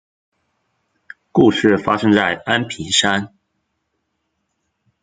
[1.31, 3.35] 故事发生在安平山。